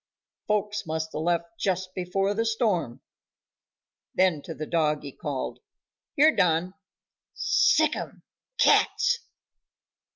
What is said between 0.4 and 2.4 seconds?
"Folks must've left just before